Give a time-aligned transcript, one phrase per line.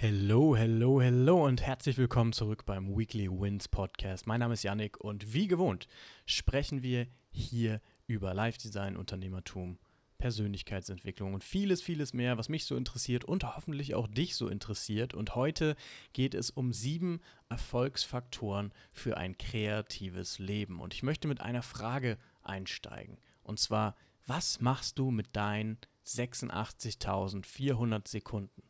[0.00, 4.28] Hello, hello, hello und herzlich willkommen zurück beim Weekly Wins Podcast.
[4.28, 5.88] Mein Name ist Yannick und wie gewohnt
[6.24, 9.76] sprechen wir hier über Live-Design, Unternehmertum,
[10.18, 15.14] Persönlichkeitsentwicklung und vieles, vieles mehr, was mich so interessiert und hoffentlich auch dich so interessiert.
[15.14, 15.74] Und heute
[16.12, 20.78] geht es um sieben Erfolgsfaktoren für ein kreatives Leben.
[20.78, 23.18] Und ich möchte mit einer Frage einsteigen.
[23.42, 23.96] Und zwar,
[24.28, 25.76] was machst du mit deinen
[26.06, 28.62] 86.400 Sekunden?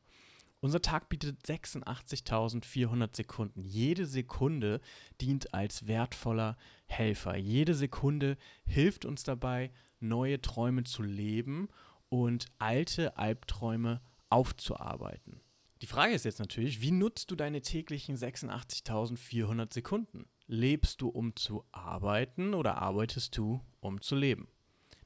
[0.61, 3.65] Unser Tag bietet 86.400 Sekunden.
[3.65, 4.81] Jede Sekunde
[5.21, 7.37] dient als wertvoller Helfer.
[7.37, 11.69] Jede Sekunde hilft uns dabei, neue Träume zu leben
[12.09, 15.41] und alte Albträume aufzuarbeiten.
[15.81, 20.27] Die Frage ist jetzt natürlich, wie nutzt du deine täglichen 86.400 Sekunden?
[20.49, 24.49] Lebst du, um zu arbeiten oder arbeitest du, um zu leben?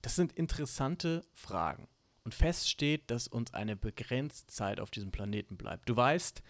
[0.00, 1.88] Das sind interessante Fragen
[2.24, 5.88] und feststeht, dass uns eine begrenzte Zeit auf diesem Planeten bleibt.
[5.88, 6.42] Du weißt,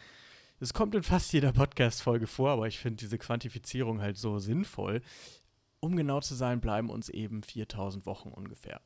[0.61, 5.03] es kommt in fast jeder Podcast-Folge vor, aber ich finde diese Quantifizierung halt so sinnvoll.
[5.81, 8.81] Um genau zu sein, bleiben uns eben 4000 Wochen ungefähr.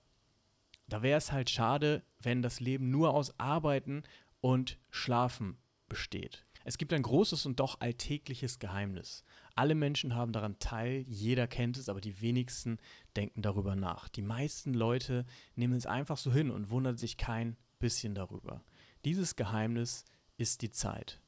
[0.89, 4.05] Da wäre es halt schade, wenn das Leben nur aus Arbeiten
[4.41, 6.47] und Schlafen besteht.
[6.65, 9.25] Es gibt ein großes und doch alltägliches Geheimnis.
[9.57, 12.79] Alle Menschen haben daran teil, jeder kennt es, aber die wenigsten
[13.17, 14.09] denken darüber nach.
[14.09, 15.25] Die meisten Leute
[15.57, 18.63] nehmen es einfach so hin und wundern sich kein bisschen darüber.
[19.05, 20.05] Dieses Geheimnis
[20.37, 21.21] ist die Zeit.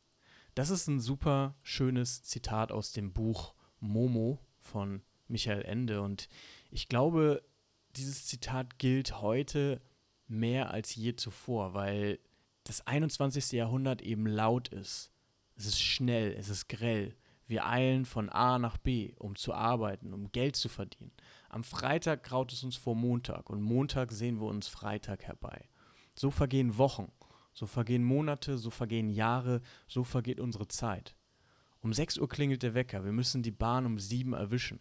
[0.55, 6.29] Das ist ein super schönes Zitat aus dem Buch Momo von Michael Ende und
[6.71, 7.43] ich glaube,
[7.97, 9.81] dieses Zitat gilt heute
[10.27, 12.19] mehr als je zuvor, weil
[12.65, 13.53] das 21.
[13.53, 15.11] Jahrhundert eben laut ist
[15.59, 17.15] es ist schnell, es ist grell.
[17.49, 21.13] Wir eilen von A nach B, um zu arbeiten, um Geld zu verdienen.
[21.49, 25.69] Am Freitag graut es uns vor Montag und Montag sehen wir uns Freitag herbei.
[26.15, 27.11] So vergehen Wochen,
[27.55, 31.17] so vergehen Monate, so vergehen Jahre, so vergeht unsere Zeit.
[31.81, 34.81] Um 6 Uhr klingelt der Wecker, wir müssen die Bahn um 7 erwischen.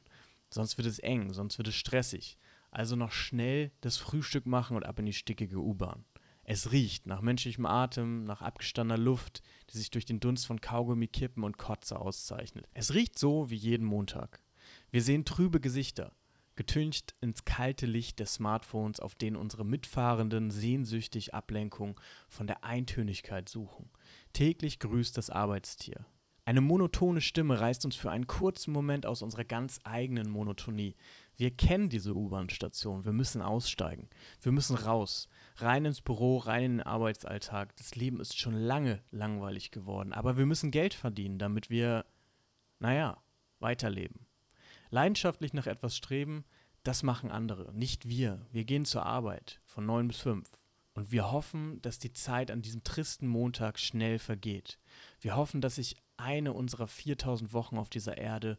[0.50, 2.38] Sonst wird es eng, sonst wird es stressig.
[2.70, 6.04] Also noch schnell das Frühstück machen und ab in die stickige U-Bahn.
[6.50, 11.08] Es riecht nach menschlichem Atem, nach abgestandener Luft, die sich durch den Dunst von Kaugummi,
[11.10, 12.66] Kippen und Kotze auszeichnet.
[12.74, 14.42] Es riecht so wie jeden Montag.
[14.90, 16.14] Wir sehen trübe Gesichter,
[16.56, 22.00] getüncht ins kalte Licht des Smartphones, auf denen unsere Mitfahrenden sehnsüchtig Ablenkung
[22.30, 23.90] von der Eintönigkeit suchen.
[24.32, 26.06] Täglich grüßt das Arbeitstier.
[26.46, 30.96] Eine monotone Stimme reißt uns für einen kurzen Moment aus unserer ganz eigenen Monotonie.
[31.38, 34.10] Wir kennen diese U-Bahn-Station, wir müssen aussteigen,
[34.42, 37.76] wir müssen raus, rein ins Büro, rein in den Arbeitsalltag.
[37.78, 42.06] Das Leben ist schon lange langweilig geworden, aber wir müssen Geld verdienen, damit wir,
[42.80, 43.22] naja,
[43.60, 44.26] weiterleben.
[44.90, 46.44] Leidenschaftlich nach etwas streben,
[46.84, 48.46] das machen andere, nicht wir.
[48.52, 50.58] Wir gehen zur Arbeit von neun bis fünf.
[50.94, 54.80] Und wir hoffen, dass die Zeit an diesem tristen Montag schnell vergeht.
[55.20, 58.58] Wir hoffen, dass sich eine unserer 4000 Wochen auf dieser Erde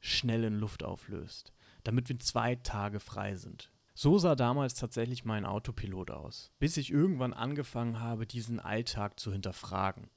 [0.00, 1.52] schnell in Luft auflöst,
[1.86, 3.70] damit wir zwei Tage frei sind.
[3.94, 9.32] So sah damals tatsächlich mein Autopilot aus, bis ich irgendwann angefangen habe, diesen Alltag zu
[9.32, 10.10] hinterfragen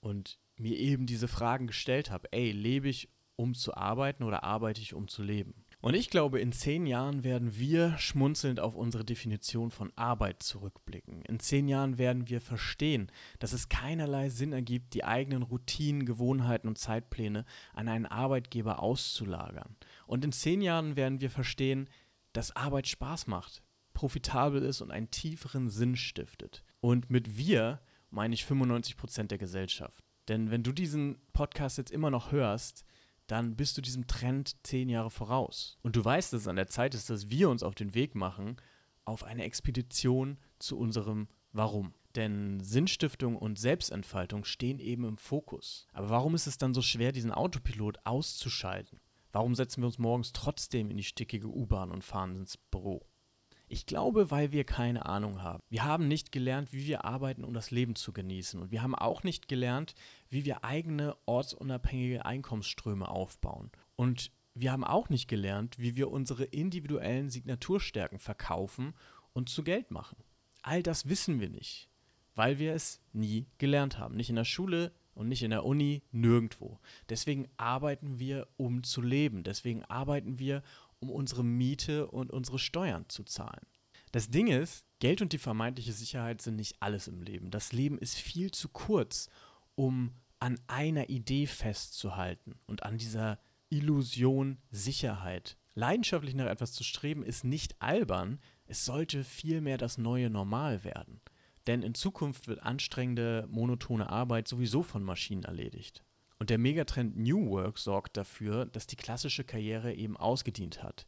[0.00, 4.80] und mir eben diese Fragen gestellt habe, ey, lebe ich, um zu arbeiten oder arbeite
[4.80, 5.63] ich, um zu leben?
[5.84, 11.20] Und ich glaube, in zehn Jahren werden wir schmunzelnd auf unsere Definition von Arbeit zurückblicken.
[11.26, 16.68] In zehn Jahren werden wir verstehen, dass es keinerlei Sinn ergibt, die eigenen Routinen, Gewohnheiten
[16.68, 19.76] und Zeitpläne an einen Arbeitgeber auszulagern.
[20.06, 21.90] Und in zehn Jahren werden wir verstehen,
[22.32, 23.62] dass Arbeit Spaß macht,
[23.92, 26.64] profitabel ist und einen tieferen Sinn stiftet.
[26.80, 30.02] Und mit wir meine ich 95 Prozent der Gesellschaft.
[30.28, 32.86] Denn wenn du diesen Podcast jetzt immer noch hörst,
[33.26, 35.78] dann bist du diesem Trend zehn Jahre voraus.
[35.82, 38.14] Und du weißt, dass es an der Zeit ist, dass wir uns auf den Weg
[38.14, 38.56] machen,
[39.04, 41.94] auf eine Expedition zu unserem Warum.
[42.14, 45.86] Denn Sinnstiftung und Selbstentfaltung stehen eben im Fokus.
[45.92, 49.00] Aber warum ist es dann so schwer, diesen Autopilot auszuschalten?
[49.32, 53.04] Warum setzen wir uns morgens trotzdem in die stickige U-Bahn und fahren ins Büro?
[53.74, 55.60] Ich glaube, weil wir keine Ahnung haben.
[55.68, 58.60] Wir haben nicht gelernt, wie wir arbeiten, um das Leben zu genießen.
[58.60, 59.96] Und wir haben auch nicht gelernt,
[60.30, 63.72] wie wir eigene ortsunabhängige Einkommensströme aufbauen.
[63.96, 68.94] Und wir haben auch nicht gelernt, wie wir unsere individuellen Signaturstärken verkaufen
[69.32, 70.18] und zu Geld machen.
[70.62, 71.90] All das wissen wir nicht,
[72.36, 74.14] weil wir es nie gelernt haben.
[74.14, 76.78] Nicht in der Schule und nicht in der Uni, nirgendwo.
[77.08, 79.42] Deswegen arbeiten wir, um zu leben.
[79.42, 80.62] Deswegen arbeiten wir,
[81.00, 83.66] um unsere Miete und unsere Steuern zu zahlen.
[84.14, 87.50] Das Ding ist, Geld und die vermeintliche Sicherheit sind nicht alles im Leben.
[87.50, 89.28] Das Leben ist viel zu kurz,
[89.74, 93.40] um an einer Idee festzuhalten und an dieser
[93.70, 95.56] Illusion Sicherheit.
[95.74, 101.20] Leidenschaftlich nach etwas zu streben ist nicht albern, es sollte vielmehr das neue Normal werden.
[101.66, 106.04] Denn in Zukunft wird anstrengende, monotone Arbeit sowieso von Maschinen erledigt.
[106.38, 111.04] Und der Megatrend New Work sorgt dafür, dass die klassische Karriere eben ausgedient hat.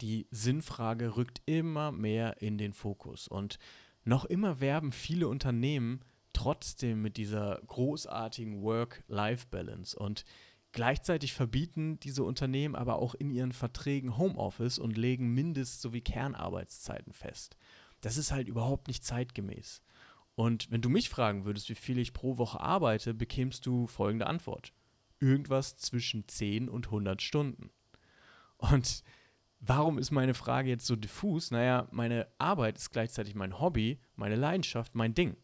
[0.00, 3.28] Die Sinnfrage rückt immer mehr in den Fokus.
[3.28, 3.58] Und
[4.04, 6.00] noch immer werben viele Unternehmen
[6.32, 9.98] trotzdem mit dieser großartigen Work-Life-Balance.
[9.98, 10.24] Und
[10.76, 17.14] Gleichzeitig verbieten diese Unternehmen aber auch in ihren Verträgen Homeoffice und legen Mindest- sowie Kernarbeitszeiten
[17.14, 17.56] fest.
[18.02, 19.80] Das ist halt überhaupt nicht zeitgemäß.
[20.34, 24.26] Und wenn du mich fragen würdest, wie viel ich pro Woche arbeite, bekämst du folgende
[24.26, 24.74] Antwort.
[25.18, 27.70] Irgendwas zwischen 10 und 100 Stunden.
[28.58, 29.02] Und
[29.66, 31.50] warum ist meine Frage jetzt so diffus?
[31.50, 35.36] Naja, meine Arbeit ist gleichzeitig mein Hobby, meine Leidenschaft, mein Ding.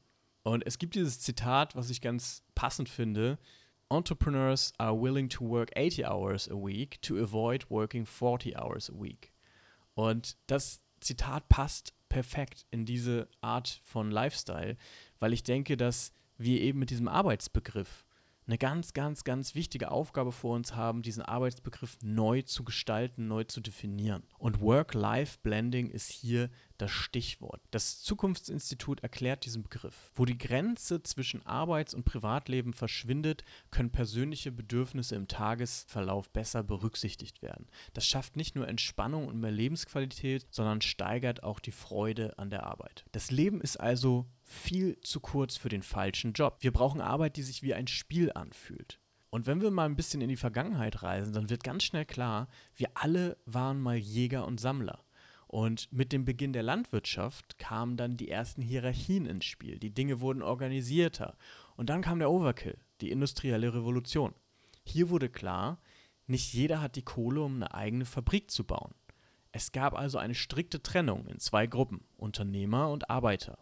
[0.43, 3.39] Und es gibt dieses Zitat, was ich ganz passend finde.
[3.89, 8.95] Entrepreneurs are willing to work 80 hours a week to avoid working 40 hours a
[8.95, 9.33] week.
[9.95, 14.77] Und das Zitat passt perfekt in diese Art von Lifestyle,
[15.19, 18.05] weil ich denke, dass wir eben mit diesem Arbeitsbegriff
[18.47, 23.45] eine ganz, ganz, ganz wichtige Aufgabe vor uns haben, diesen Arbeitsbegriff neu zu gestalten, neu
[23.45, 24.25] zu definieren.
[24.39, 26.51] Und Work-Life-Blending ist hier
[26.83, 27.63] das Stichwort.
[27.71, 30.11] Das Zukunftsinstitut erklärt diesen Begriff.
[30.15, 37.41] Wo die Grenze zwischen Arbeits- und Privatleben verschwindet, können persönliche Bedürfnisse im Tagesverlauf besser berücksichtigt
[37.41, 37.67] werden.
[37.93, 42.67] Das schafft nicht nur Entspannung und mehr Lebensqualität, sondern steigert auch die Freude an der
[42.67, 43.05] Arbeit.
[43.13, 46.59] Das Leben ist also viel zu kurz für den falschen Job.
[46.61, 48.99] Wir brauchen Arbeit, die sich wie ein Spiel anfühlt.
[49.31, 52.49] Und wenn wir mal ein bisschen in die Vergangenheit reisen, dann wird ganz schnell klar,
[52.75, 55.05] wir alle waren mal Jäger und Sammler.
[55.53, 59.79] Und mit dem Beginn der Landwirtschaft kamen dann die ersten Hierarchien ins Spiel.
[59.79, 61.37] Die Dinge wurden organisierter.
[61.77, 64.35] Und dann kam der Overkill, die industrielle Revolution.
[64.83, 65.79] Hier wurde klar,
[66.27, 68.95] nicht jeder hat die Kohle, um eine eigene Fabrik zu bauen.
[69.53, 73.59] Es gab also eine strikte Trennung in zwei Gruppen, Unternehmer und Arbeiter.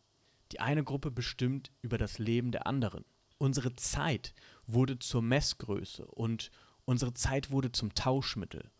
[0.52, 3.04] Die eine Gruppe bestimmt über das Leben der anderen.
[3.38, 4.32] Unsere Zeit
[4.64, 6.52] wurde zur Messgröße und
[6.84, 8.70] unsere Zeit wurde zum Tauschmittel.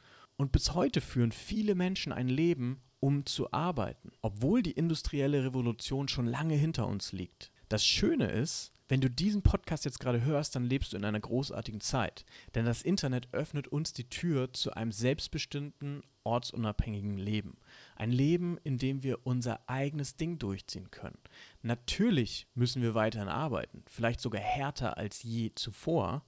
[0.41, 6.09] Und bis heute führen viele Menschen ein Leben, um zu arbeiten, obwohl die industrielle Revolution
[6.09, 7.53] schon lange hinter uns liegt.
[7.69, 11.21] Das Schöne ist, wenn du diesen Podcast jetzt gerade hörst, dann lebst du in einer
[11.21, 12.25] großartigen Zeit.
[12.55, 17.59] Denn das Internet öffnet uns die Tür zu einem selbstbestimmten, ortsunabhängigen Leben.
[17.95, 21.19] Ein Leben, in dem wir unser eigenes Ding durchziehen können.
[21.61, 26.25] Natürlich müssen wir weiterhin arbeiten, vielleicht sogar härter als je zuvor,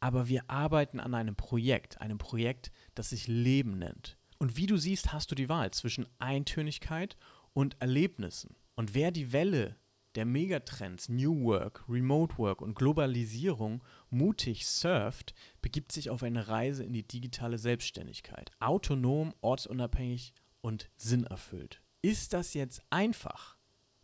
[0.00, 4.16] aber wir arbeiten an einem Projekt, einem Projekt, das sich Leben nennt.
[4.38, 7.16] Und wie du siehst, hast du die Wahl zwischen Eintönigkeit
[7.52, 8.54] und Erlebnissen.
[8.76, 9.76] Und wer die Welle
[10.14, 16.84] der Megatrends New Work, Remote Work und Globalisierung mutig surft, begibt sich auf eine Reise
[16.84, 18.50] in die digitale Selbstständigkeit.
[18.60, 21.82] Autonom, ortsunabhängig und sinnerfüllt.
[22.02, 23.56] Ist das jetzt einfach?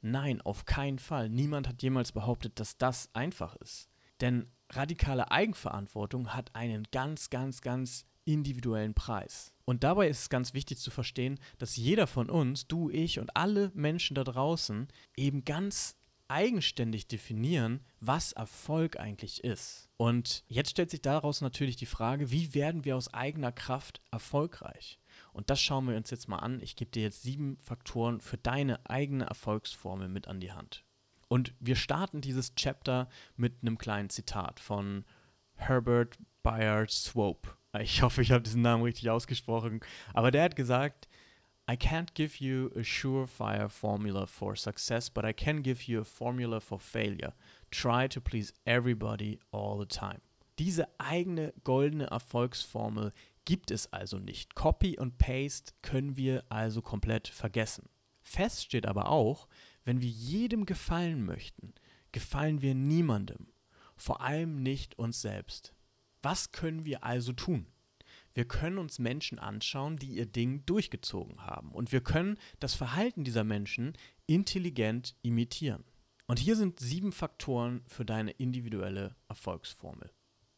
[0.03, 1.29] Nein, auf keinen Fall.
[1.29, 3.89] Niemand hat jemals behauptet, dass das einfach ist.
[4.21, 9.53] Denn radikale Eigenverantwortung hat einen ganz, ganz, ganz individuellen Preis.
[9.65, 13.37] Und dabei ist es ganz wichtig zu verstehen, dass jeder von uns, du, ich und
[13.37, 15.97] alle Menschen da draußen eben ganz
[16.29, 19.89] eigenständig definieren, was Erfolg eigentlich ist.
[19.97, 24.99] Und jetzt stellt sich daraus natürlich die Frage, wie werden wir aus eigener Kraft erfolgreich?
[25.33, 26.61] Und das schauen wir uns jetzt mal an.
[26.61, 30.85] Ich gebe dir jetzt sieben Faktoren für deine eigene Erfolgsformel mit an die Hand.
[31.35, 35.05] Und wir starten dieses Chapter mit einem kleinen Zitat von
[35.57, 37.51] Herbert Bayard Swope.
[37.81, 39.81] Ich hoffe, ich habe diesen Namen richtig ausgesprochen.
[40.13, 41.09] Aber der hat gesagt,
[41.69, 46.05] I can't give you a surefire formula for success, but I can give you a
[46.05, 47.33] formula for failure.
[47.73, 50.21] Try to please everybody all the time.
[50.61, 53.13] Diese eigene goldene Erfolgsformel
[53.45, 54.55] gibt es also nicht.
[54.55, 57.89] Copy und Paste können wir also komplett vergessen.
[58.23, 59.49] Fest steht aber auch,
[59.85, 61.75] wenn wir jedem gefallen möchten,
[62.13, 63.49] gefallen wir niemandem,
[63.97, 65.75] vor allem nicht uns selbst.
[66.23, 67.67] Was können wir also tun?
[68.35, 71.71] Wir können uns Menschen anschauen, die ihr Ding durchgezogen haben.
[71.71, 75.85] Und wir können das Verhalten dieser Menschen intelligent imitieren.
[76.27, 80.11] Und hier sind sieben Faktoren für deine individuelle Erfolgsformel.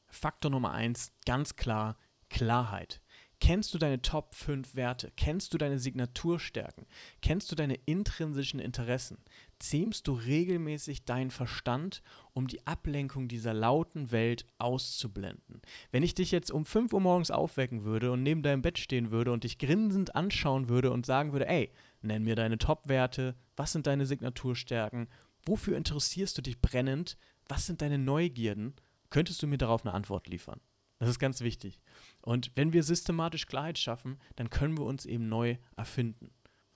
[0.08, 1.98] Faktor Nummer eins, ganz klar,
[2.30, 3.02] Klarheit.
[3.38, 5.12] Kennst du deine Top 5 Werte?
[5.14, 6.86] Kennst du deine Signaturstärken?
[7.20, 9.18] Kennst du deine intrinsischen Interessen?
[9.58, 12.02] Zähmst du regelmäßig deinen Verstand,
[12.32, 15.60] um die Ablenkung dieser lauten Welt auszublenden?
[15.90, 19.10] Wenn ich dich jetzt um 5 Uhr morgens aufwecken würde und neben deinem Bett stehen
[19.10, 23.72] würde und dich grinsend anschauen würde und sagen würde, ey, nenn mir deine Top-Werte, was
[23.72, 25.08] sind deine Signaturstärken,
[25.44, 28.74] wofür interessierst du dich brennend, was sind deine Neugierden,
[29.10, 30.60] könntest du mir darauf eine Antwort liefern.
[30.98, 31.80] Das ist ganz wichtig.
[32.22, 36.30] Und wenn wir systematisch Klarheit schaffen, dann können wir uns eben neu erfinden.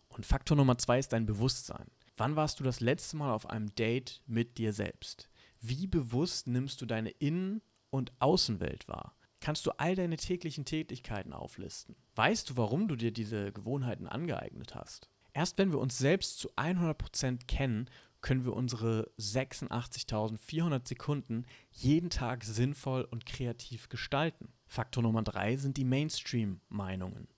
[0.09, 1.87] Und Faktor Nummer zwei ist dein Bewusstsein.
[2.17, 5.31] Wann warst du das letzte Mal auf einem Date mit dir selbst?
[5.61, 9.17] Wie bewusst nimmst du deine Innen- und Außenwelt wahr?
[9.41, 11.97] Kannst du all deine täglichen Tätigkeiten auflisten?
[12.15, 15.09] Weißt du, warum du dir diese Gewohnheiten angeeignet hast?
[15.33, 17.89] Erst wenn wir uns selbst zu 100% kennen,
[18.21, 24.53] können wir unsere 86.400 Sekunden jeden Tag sinnvoll und kreativ gestalten.
[24.67, 27.29] Faktor Nummer drei sind die Mainstream-Meinungen.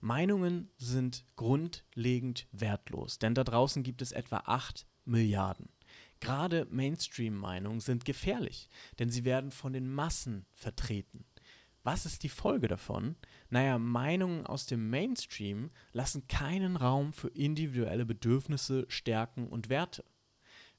[0.00, 5.68] Meinungen sind grundlegend wertlos, denn da draußen gibt es etwa 8 Milliarden.
[6.18, 11.24] Gerade Mainstream-Meinungen sind gefährlich, denn sie werden von den Massen vertreten.
[11.84, 13.16] Was ist die Folge davon?
[13.50, 20.04] Naja, Meinungen aus dem Mainstream lassen keinen Raum für individuelle Bedürfnisse, Stärken und Werte.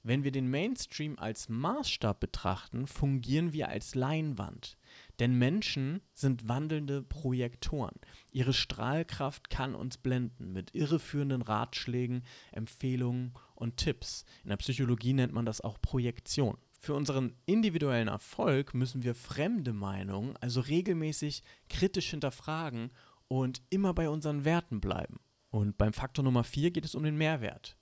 [0.06, 4.78] Wenn wir den Mainstream als Maßstab betrachten, fungieren wir als Leinwand.
[5.20, 7.96] Denn Menschen sind wandelnde Projektoren.
[8.30, 14.26] Ihre Strahlkraft kann uns blenden mit irreführenden Ratschlägen, Empfehlungen und Tipps.
[14.44, 16.58] In der Psychologie nennt man das auch Projektion.
[16.82, 22.92] Für unseren individuellen Erfolg müssen wir fremde Meinungen also regelmäßig kritisch hinterfragen
[23.30, 25.22] und immer bei unseren Werten bleiben.
[25.50, 27.78] Und beim Faktor Nummer 4 geht es um den Mehrwert.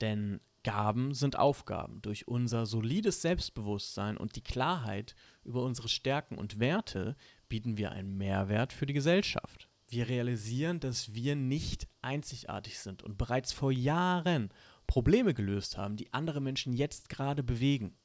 [0.00, 2.02] Denn Gaben sind Aufgaben.
[2.02, 5.14] Durch unser solides Selbstbewusstsein und die Klarheit
[5.44, 7.16] über unsere Stärken und Werte
[7.48, 9.68] bieten wir einen Mehrwert für die Gesellschaft.
[9.88, 14.50] Wir realisieren, dass wir nicht einzigartig sind und bereits vor Jahren
[14.86, 17.96] Probleme gelöst haben, die andere Menschen jetzt gerade bewegen.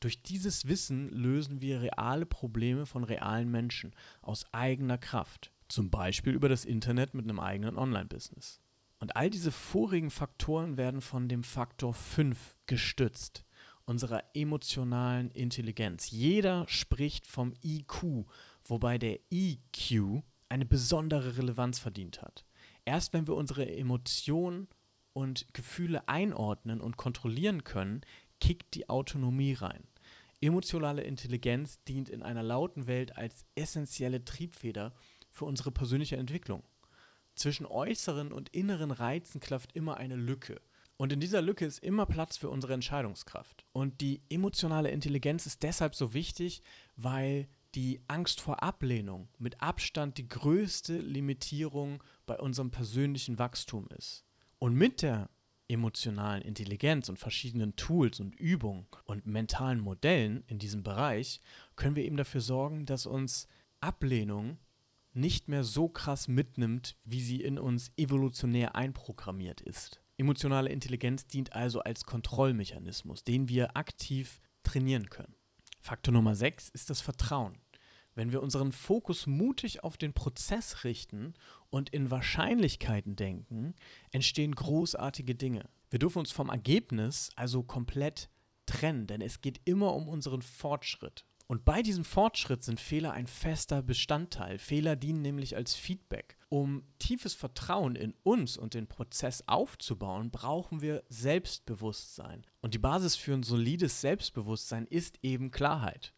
[0.00, 5.50] Durch dieses Wissen lösen wir reale Probleme von realen Menschen aus eigener Kraft.
[5.68, 8.60] Zum Beispiel über das Internet mit einem eigenen Online-Business.
[9.04, 13.44] Und all diese vorigen Faktoren werden von dem Faktor 5 gestützt,
[13.84, 16.10] unserer emotionalen Intelligenz.
[16.10, 18.24] Jeder spricht vom IQ,
[18.64, 22.46] wobei der EQ eine besondere Relevanz verdient hat.
[22.86, 24.68] Erst wenn wir unsere Emotionen
[25.12, 28.00] und Gefühle einordnen und kontrollieren können,
[28.40, 29.86] kickt die Autonomie rein.
[30.40, 34.94] Emotionale Intelligenz dient in einer lauten Welt als essentielle Triebfeder
[35.28, 36.62] für unsere persönliche Entwicklung.
[37.34, 40.60] Zwischen äußeren und inneren Reizen klafft immer eine Lücke.
[40.96, 43.64] Und in dieser Lücke ist immer Platz für unsere Entscheidungskraft.
[43.72, 46.62] Und die emotionale Intelligenz ist deshalb so wichtig,
[46.96, 54.24] weil die Angst vor Ablehnung mit Abstand die größte Limitierung bei unserem persönlichen Wachstum ist.
[54.60, 55.28] Und mit der
[55.66, 61.40] emotionalen Intelligenz und verschiedenen Tools und Übungen und mentalen Modellen in diesem Bereich
[61.74, 63.48] können wir eben dafür sorgen, dass uns
[63.80, 64.58] Ablehnung
[65.14, 70.00] nicht mehr so krass mitnimmt, wie sie in uns evolutionär einprogrammiert ist.
[70.16, 75.34] Emotionale Intelligenz dient also als Kontrollmechanismus, den wir aktiv trainieren können.
[75.80, 77.58] Faktor Nummer 6 ist das Vertrauen.
[78.14, 81.34] Wenn wir unseren Fokus mutig auf den Prozess richten
[81.68, 83.74] und in Wahrscheinlichkeiten denken,
[84.12, 85.68] entstehen großartige Dinge.
[85.90, 88.30] Wir dürfen uns vom Ergebnis also komplett
[88.66, 91.24] trennen, denn es geht immer um unseren Fortschritt.
[91.46, 94.58] Und bei diesem Fortschritt sind Fehler ein fester Bestandteil.
[94.58, 96.38] Fehler dienen nämlich als Feedback.
[96.48, 102.46] Um tiefes Vertrauen in uns und den Prozess aufzubauen, brauchen wir Selbstbewusstsein.
[102.62, 106.14] Und die Basis für ein solides Selbstbewusstsein ist eben Klarheit.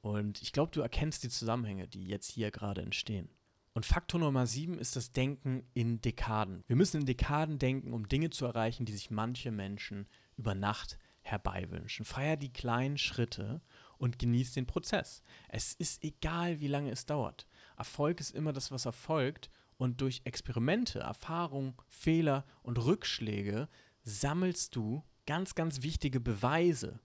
[0.00, 3.28] Und ich glaube, du erkennst die Zusammenhänge, die jetzt hier gerade entstehen.
[3.74, 6.62] Und Faktor Nummer sieben ist das Denken in Dekaden.
[6.66, 10.98] Wir müssen in Dekaden denken, um Dinge zu erreichen, die sich manche Menschen über Nacht
[11.22, 12.04] herbeiwünschen.
[12.04, 13.62] Feier die kleinen Schritte
[14.02, 15.22] und genieß den Prozess.
[15.48, 17.46] Es ist egal, wie lange es dauert.
[17.76, 23.68] Erfolg ist immer das, was erfolgt und durch Experimente, Erfahrung, Fehler und Rückschläge
[24.02, 26.98] sammelst du ganz, ganz wichtige Beweise,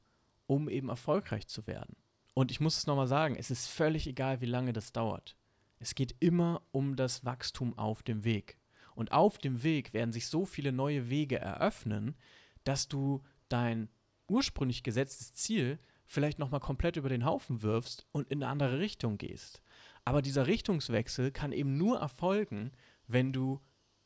[0.47, 1.95] um eben erfolgreich zu werden.
[2.33, 5.37] Und ich muss es nochmal sagen, es ist völlig egal, wie lange das dauert.
[5.77, 8.57] Es geht immer um das Wachstum auf dem Weg.
[8.95, 12.15] Und auf dem Weg werden sich so viele neue Wege eröffnen,
[12.63, 13.87] dass du dein
[14.27, 15.77] ursprünglich gesetztes Ziel
[16.07, 19.61] vielleicht nochmal komplett über den Haufen wirfst und in eine andere Richtung gehst.
[20.05, 22.71] Aber dieser Richtungswechsel kann eben nur erfolgen,
[23.07, 23.59] wenn du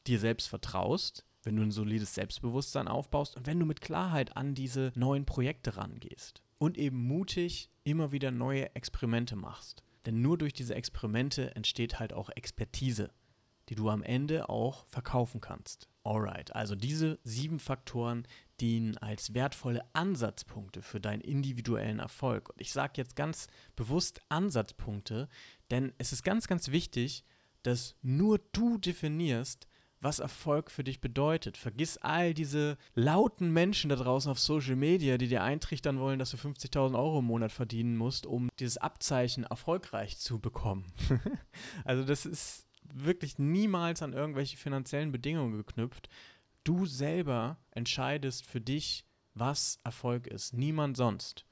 [0.08, 4.56] dir selbst vertraust, wenn du ein solides Selbstbewusstsein aufbaust und wenn du mit Klarheit an
[4.56, 6.42] diese neuen Projekte rangehst.
[6.58, 9.84] Und eben mutig immer wieder neue Experimente machst.
[10.06, 13.12] Denn nur durch diese Experimente entsteht halt auch Expertise,
[13.70, 15.88] die du am Ende auch verkaufen kannst.
[16.04, 18.28] Alright, also diese sieben Faktoren
[18.60, 22.50] dienen als wertvolle Ansatzpunkte für deinen individuellen Erfolg.
[22.50, 25.30] Und ich sage jetzt ganz bewusst Ansatzpunkte,
[25.70, 27.24] denn es ist ganz, ganz wichtig,
[27.64, 29.68] dass nur du definierst,
[30.02, 31.58] was Erfolg für dich bedeutet.
[31.58, 36.32] Vergiss all diese lauten Menschen da draußen auf Social Media, die dir eintrichtern wollen, dass
[36.32, 40.92] du 50.000 Euro im Monat verdienen musst, um dieses Abzeichen erfolgreich zu bekommen.
[41.86, 46.10] also das ist wirklich niemals an irgendwelche finanziellen Bedingungen geknüpft.
[46.64, 50.54] Du selber entscheidest für dich, was Erfolg ist.
[50.54, 51.46] Niemand sonst.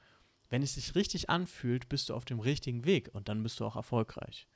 [0.50, 3.65] Wenn es sich richtig anfühlt, bist du auf dem richtigen Weg und dann bist du
[3.65, 4.48] auch erfolgreich.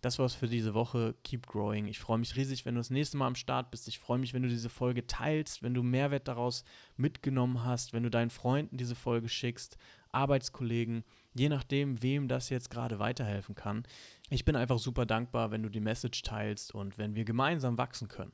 [0.00, 1.14] Das war's für diese Woche.
[1.22, 1.86] Keep growing.
[1.86, 3.86] Ich freue mich riesig, wenn du das nächste Mal am Start bist.
[3.86, 6.64] Ich freue mich, wenn du diese Folge teilst, wenn du Mehrwert daraus
[6.96, 9.78] mitgenommen hast, wenn du deinen Freunden diese Folge schickst,
[10.12, 11.04] Arbeitskollegen,
[11.34, 13.84] je nachdem, wem das jetzt gerade weiterhelfen kann.
[14.30, 18.08] Ich bin einfach super dankbar, wenn du die Message teilst und wenn wir gemeinsam wachsen
[18.08, 18.32] können.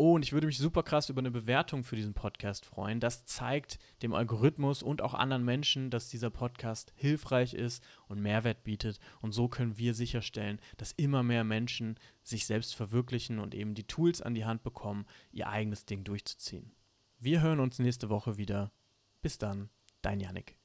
[0.00, 3.00] Oh, und ich würde mich super krass über eine Bewertung für diesen Podcast freuen.
[3.00, 8.62] Das zeigt dem Algorithmus und auch anderen Menschen, dass dieser Podcast hilfreich ist und Mehrwert
[8.62, 9.00] bietet.
[9.20, 13.88] Und so können wir sicherstellen, dass immer mehr Menschen sich selbst verwirklichen und eben die
[13.88, 16.70] Tools an die Hand bekommen, ihr eigenes Ding durchzuziehen.
[17.18, 18.70] Wir hören uns nächste Woche wieder.
[19.20, 19.68] Bis dann,
[20.00, 20.58] dein Yannick.